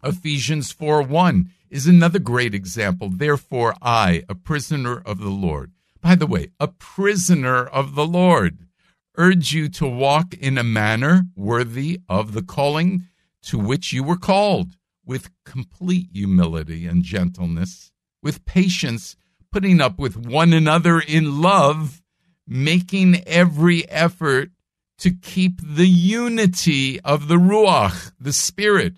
Ephesians 0.05 0.73
4 0.73 1.03
1 1.03 1.51
is 1.73 1.87
another 1.87 2.19
great 2.19 2.55
example. 2.55 3.09
Therefore, 3.09 3.75
I, 3.81 4.23
a 4.29 4.35
prisoner 4.35 5.03
of 5.07 5.19
the 5.19 5.31
Lord, 5.31 5.73
by 6.03 6.15
the 6.15 6.27
way, 6.27 6.49
a 6.61 6.69
prisoner 6.69 7.65
of 7.65 7.95
the 7.95 8.07
Lord, 8.07 8.59
urge 9.17 9.53
you 9.53 9.69
to 9.71 9.87
walk 9.87 10.35
in 10.35 10.59
a 10.59 10.63
manner 10.63 11.23
worthy 11.35 12.01
of 12.09 12.35
the 12.35 12.43
calling 12.43 13.05
to 13.45 13.59
which 13.59 13.93
you 13.93 14.05
were 14.05 14.19
called, 14.19 14.77
with 15.05 15.31
complete 15.45 16.09
humility 16.13 16.87
and 16.87 17.03
gentleness, 17.03 17.91
with 18.23 18.45
patience, 18.45 19.17
putting 19.51 19.81
up 19.81 19.99
with 19.99 20.17
one 20.17 20.53
another 20.53 21.01
in 21.01 21.41
love, 21.41 22.03
making 22.47 23.27
every 23.27 23.89
effort 23.89 24.51
to 24.99 25.11
keep 25.11 25.61
the 25.61 25.89
unity 25.89 27.01
of 27.01 27.29
the 27.29 27.37
Ruach, 27.37 28.13
the 28.21 28.33
Spirit, 28.33 28.95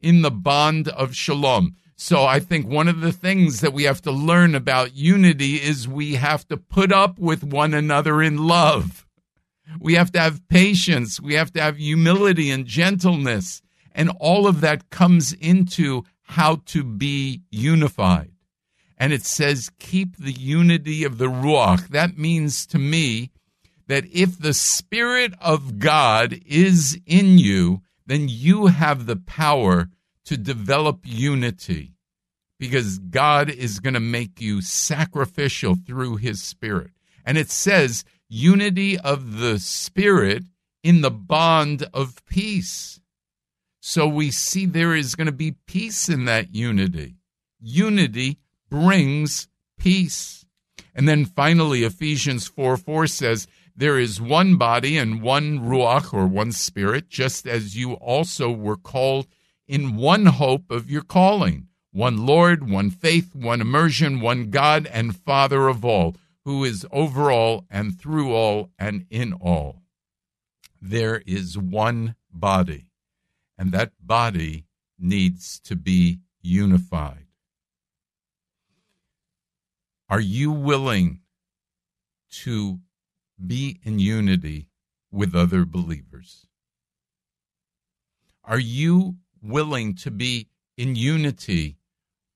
in 0.00 0.22
the 0.22 0.30
bond 0.30 0.88
of 0.88 1.16
shalom. 1.16 1.74
So 1.96 2.24
I 2.24 2.40
think 2.40 2.66
one 2.66 2.88
of 2.88 3.00
the 3.00 3.12
things 3.12 3.60
that 3.60 3.72
we 3.72 3.84
have 3.84 4.02
to 4.02 4.12
learn 4.12 4.54
about 4.54 4.94
unity 4.94 5.54
is 5.54 5.88
we 5.88 6.16
have 6.16 6.46
to 6.48 6.56
put 6.58 6.92
up 6.92 7.18
with 7.18 7.42
one 7.42 7.72
another 7.72 8.22
in 8.22 8.46
love. 8.46 9.06
We 9.80 9.94
have 9.94 10.12
to 10.12 10.20
have 10.20 10.46
patience. 10.48 11.20
We 11.20 11.34
have 11.34 11.52
to 11.54 11.60
have 11.60 11.78
humility 11.78 12.50
and 12.50 12.66
gentleness. 12.66 13.62
And 13.94 14.10
all 14.20 14.46
of 14.46 14.60
that 14.60 14.90
comes 14.90 15.32
into 15.32 16.04
how 16.22 16.60
to 16.66 16.84
be 16.84 17.42
unified. 17.50 18.32
And 18.98 19.12
it 19.12 19.24
says, 19.24 19.70
keep 19.78 20.16
the 20.16 20.32
unity 20.32 21.02
of 21.04 21.18
the 21.18 21.26
Ruach. 21.26 21.88
That 21.88 22.18
means 22.18 22.66
to 22.66 22.78
me 22.78 23.30
that 23.86 24.04
if 24.12 24.38
the 24.38 24.54
Spirit 24.54 25.32
of 25.40 25.78
God 25.78 26.40
is 26.44 27.00
in 27.06 27.38
you, 27.38 27.82
then 28.06 28.26
you 28.28 28.66
have 28.66 29.06
the 29.06 29.16
power 29.16 29.88
to 30.26 30.36
develop 30.36 31.00
unity 31.04 31.94
because 32.58 32.98
God 32.98 33.50
is 33.50 33.80
going 33.80 33.94
to 33.94 34.00
make 34.00 34.40
you 34.40 34.60
sacrificial 34.60 35.74
through 35.74 36.16
his 36.16 36.42
spirit. 36.42 36.90
And 37.24 37.36
it 37.36 37.50
says 37.50 38.04
unity 38.28 38.98
of 38.98 39.38
the 39.38 39.58
spirit 39.58 40.44
in 40.82 41.00
the 41.00 41.10
bond 41.10 41.86
of 41.92 42.24
peace. 42.26 43.00
So 43.80 44.06
we 44.06 44.30
see 44.30 44.66
there 44.66 44.94
is 44.94 45.14
going 45.14 45.26
to 45.26 45.32
be 45.32 45.56
peace 45.66 46.08
in 46.08 46.24
that 46.24 46.54
unity. 46.54 47.16
Unity 47.60 48.38
brings 48.68 49.48
peace. 49.78 50.44
And 50.94 51.08
then 51.08 51.24
finally, 51.24 51.84
Ephesians 51.84 52.46
4 52.48 52.76
4 52.76 53.06
says, 53.06 53.46
There 53.76 53.98
is 53.98 54.20
one 54.20 54.56
body 54.56 54.96
and 54.96 55.22
one 55.22 55.60
Ruach 55.60 56.12
or 56.14 56.26
one 56.26 56.52
spirit, 56.52 57.08
just 57.08 57.46
as 57.46 57.76
you 57.76 57.92
also 57.94 58.50
were 58.50 58.76
called 58.76 59.26
in 59.66 59.96
one 59.96 60.26
hope 60.26 60.70
of 60.70 60.90
your 60.90 61.02
calling 61.02 61.68
one 61.96 62.26
Lord, 62.26 62.68
one 62.68 62.90
faith, 62.90 63.34
one 63.34 63.62
immersion, 63.62 64.20
one 64.20 64.50
God 64.50 64.86
and 64.92 65.16
Father 65.16 65.66
of 65.66 65.82
all, 65.82 66.14
who 66.44 66.62
is 66.62 66.86
over 66.92 67.32
all 67.32 67.64
and 67.70 67.98
through 67.98 68.34
all 68.34 68.70
and 68.78 69.06
in 69.08 69.32
all. 69.32 69.80
There 70.78 71.22
is 71.24 71.56
one 71.56 72.14
body, 72.30 72.90
and 73.56 73.72
that 73.72 73.92
body 73.98 74.66
needs 74.98 75.58
to 75.60 75.74
be 75.74 76.18
unified. 76.42 77.26
Are 80.10 80.20
you 80.20 80.52
willing 80.52 81.20
to 82.42 82.80
be 83.44 83.80
in 83.84 83.98
unity 83.98 84.68
with 85.10 85.34
other 85.34 85.64
believers? 85.64 86.46
Are 88.44 88.58
you 88.58 89.16
willing 89.48 89.94
to 89.96 90.10
be 90.10 90.48
in 90.76 90.94
unity 90.96 91.76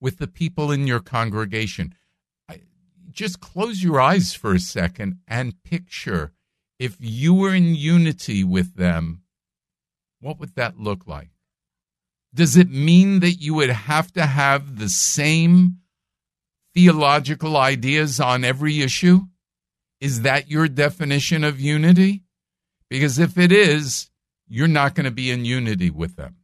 with 0.01 0.19
the 0.19 0.27
people 0.27 0.71
in 0.71 0.87
your 0.87 1.01
congregation. 1.01 1.95
Just 3.11 3.41
close 3.41 3.83
your 3.83 4.01
eyes 4.01 4.35
for 4.35 4.55
a 4.55 4.61
second 4.61 5.19
and 5.27 5.63
picture 5.65 6.33
if 6.81 6.97
you 6.99 7.35
were 7.35 7.55
in 7.55 7.75
unity 7.75 8.43
with 8.43 8.77
them, 8.77 9.21
what 10.21 10.41
would 10.41 10.55
that 10.55 10.79
look 10.79 11.07
like? 11.07 11.29
Does 12.33 12.57
it 12.57 12.71
mean 12.71 13.21
that 13.21 13.35
you 13.35 13.53
would 13.55 13.69
have 13.69 14.11
to 14.13 14.25
have 14.25 14.79
the 14.79 14.89
same 14.89 15.81
theological 16.73 17.59
ideas 17.59 18.19
on 18.19 18.45
every 18.45 18.81
issue? 18.81 19.21
Is 20.01 20.23
that 20.23 20.49
your 20.51 20.69
definition 20.69 21.45
of 21.45 21.61
unity? 21.61 22.23
Because 22.89 23.19
if 23.19 23.37
it 23.37 23.53
is, 23.53 24.09
you're 24.49 24.67
not 24.67 24.95
going 24.95 25.05
to 25.05 25.11
be 25.11 25.31
in 25.31 25.45
unity 25.45 25.91
with 25.91 26.17
them. 26.17 26.37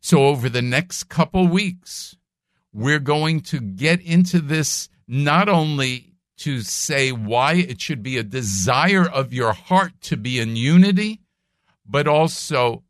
So, 0.00 0.26
over 0.26 0.48
the 0.48 0.62
next 0.62 1.04
couple 1.04 1.46
weeks, 1.46 2.16
we're 2.72 3.00
going 3.00 3.40
to 3.40 3.60
get 3.60 4.00
into 4.00 4.40
this 4.40 4.88
not 5.06 5.48
only 5.48 6.14
to 6.38 6.60
say 6.60 7.10
why 7.10 7.54
it 7.54 7.80
should 7.80 8.02
be 8.02 8.16
a 8.16 8.22
desire 8.22 9.08
of 9.08 9.32
your 9.32 9.52
heart 9.52 9.92
to 10.02 10.16
be 10.16 10.38
in 10.38 10.54
unity, 10.54 11.20
but 11.84 12.06
also 12.06 12.84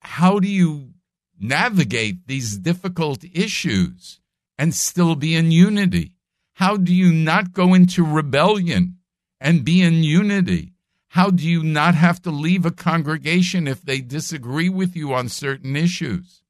how 0.00 0.38
do 0.38 0.48
you 0.48 0.90
navigate 1.38 2.26
these 2.26 2.56
difficult 2.58 3.24
issues 3.32 4.20
and 4.56 4.74
still 4.74 5.14
be 5.14 5.34
in 5.34 5.50
unity? 5.50 6.12
How 6.54 6.76
do 6.76 6.94
you 6.94 7.12
not 7.12 7.52
go 7.52 7.74
into 7.74 8.04
rebellion 8.04 8.98
and 9.40 9.64
be 9.64 9.82
in 9.82 10.04
unity? 10.04 10.73
How 11.14 11.30
do 11.30 11.48
you 11.48 11.62
not 11.62 11.94
have 11.94 12.20
to 12.22 12.32
leave 12.32 12.66
a 12.66 12.72
congregation 12.72 13.68
if 13.68 13.82
they 13.82 14.00
disagree 14.00 14.68
with 14.68 14.96
you 14.96 15.14
on 15.14 15.28
certain 15.28 15.76
issues? 15.76 16.42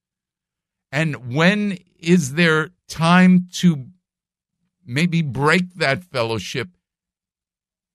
And 0.90 1.34
when 1.34 1.80
is 2.00 2.32
there 2.32 2.70
time 2.88 3.46
to 3.56 3.88
maybe 4.86 5.20
break 5.20 5.74
that 5.74 6.02
fellowship? 6.02 6.70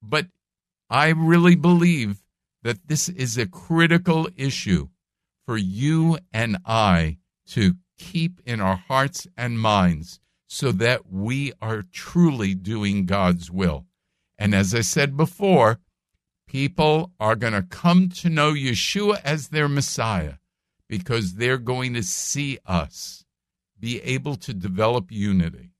But 0.00 0.28
I 0.88 1.08
really 1.08 1.56
believe 1.56 2.22
that 2.62 2.86
this 2.86 3.08
is 3.08 3.36
a 3.36 3.48
critical 3.48 4.28
issue 4.36 4.90
for 5.46 5.56
you 5.56 6.18
and 6.32 6.56
I 6.64 7.18
to 7.48 7.74
keep 7.98 8.40
in 8.46 8.60
our 8.60 8.76
hearts 8.76 9.26
and 9.36 9.58
minds 9.58 10.20
so 10.46 10.70
that 10.70 11.10
we 11.10 11.52
are 11.60 11.82
truly 11.82 12.54
doing 12.54 13.06
God's 13.06 13.50
will. 13.50 13.86
And 14.38 14.54
as 14.54 14.72
I 14.72 14.82
said 14.82 15.16
before, 15.16 15.80
people 16.50 17.12
are 17.20 17.36
going 17.36 17.52
to 17.52 17.62
come 17.62 18.08
to 18.08 18.28
know 18.28 18.52
Yeshua 18.52 19.20
as 19.24 19.48
their 19.48 19.68
Messiah 19.68 20.34
because 20.88 21.34
they're 21.34 21.58
going 21.58 21.94
to 21.94 22.02
see 22.02 22.58
us 22.66 23.24
be 23.78 24.00
able 24.02 24.34
to 24.34 24.52
develop 24.52 25.12
unity. 25.12 25.70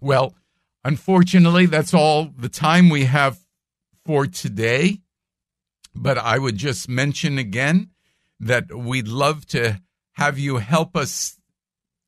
Well, 0.00 0.34
unfortunately, 0.82 1.66
that's 1.66 1.92
all 1.92 2.30
the 2.34 2.48
time 2.48 2.88
we 2.88 3.04
have 3.04 3.38
for 4.06 4.26
today. 4.26 5.02
But 5.94 6.16
I 6.16 6.38
would 6.38 6.56
just 6.56 6.88
mention 6.88 7.36
again 7.36 7.90
that 8.38 8.74
we'd 8.74 9.08
love 9.08 9.44
to 9.48 9.82
have 10.12 10.38
you 10.38 10.56
help 10.56 10.96
us 10.96 11.36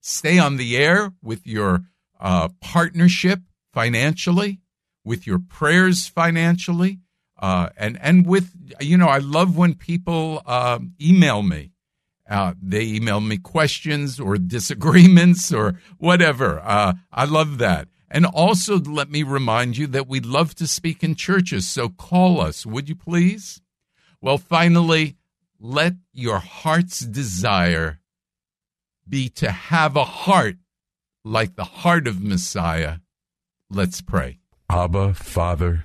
stay 0.01 0.38
on 0.38 0.57
the 0.57 0.79
air 0.79 1.12
with 1.23 1.47
your 1.47 1.83
uh, 2.19 2.49
partnership 2.62 3.41
financially, 3.75 4.61
with 5.05 5.27
your 5.27 5.38
prayers 5.38 6.07
financially, 6.07 7.01
uh, 7.42 7.68
and 7.76 7.98
and 8.00 8.26
with 8.26 8.55
you 8.81 8.96
know 8.96 9.09
I 9.09 9.18
love 9.18 9.59
when 9.59 9.74
people 9.74 10.40
uh, 10.46 10.78
email 10.98 11.42
me 11.42 11.72
uh, 12.33 12.55
they 12.62 12.83
email 12.83 13.20
me 13.20 13.37
questions 13.37 14.18
or 14.18 14.38
disagreements 14.38 15.52
or 15.52 15.78
whatever. 15.98 16.61
Uh, 16.61 16.94
I 17.12 17.26
love 17.26 17.59
that. 17.59 17.88
And 18.11 18.24
also, 18.24 18.78
let 18.78 19.11
me 19.11 19.22
remind 19.22 19.76
you 19.76 19.87
that 19.88 20.09
we 20.09 20.20
love 20.20 20.55
to 20.57 20.66
speak 20.66 21.02
in 21.02 21.14
churches, 21.14 21.66
so 21.68 21.88
call 21.88 22.40
us, 22.40 22.66
would 22.66 22.88
you 22.88 22.94
please? 22.94 23.61
Well, 24.20 24.38
finally, 24.38 25.16
let 25.59 25.94
your 26.12 26.38
heart's 26.38 27.00
desire 27.00 28.00
be 29.09 29.28
to 29.31 29.50
have 29.50 29.96
a 29.96 30.05
heart 30.05 30.57
like 31.24 31.57
the 31.57 31.64
heart 31.64 32.07
of 32.07 32.22
Messiah. 32.22 32.96
Let's 33.70 34.00
pray. 34.02 34.38
Abba, 34.68 35.14
Father, 35.14 35.85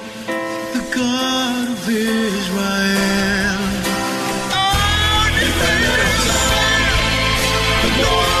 quero 0.91 1.75
ver 1.85 2.27
Israel. 2.41 3.59
Oh, 8.03 8.40